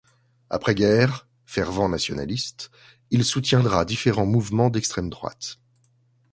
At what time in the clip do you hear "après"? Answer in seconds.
0.49-0.73